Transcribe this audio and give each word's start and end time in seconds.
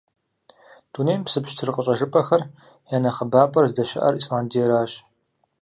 Дунейм 0.93 1.21
псы 1.25 1.39
пщтыр 1.43 1.69
къыщӀэжыпӀэхэм 1.75 2.43
я 2.95 2.97
нэхъыбапӀэр 3.03 3.65
здэщыӀэр 3.69 4.13
Исландиеращ. 4.19 4.91